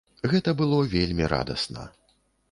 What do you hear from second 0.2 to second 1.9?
Гэта было вельмі радасна.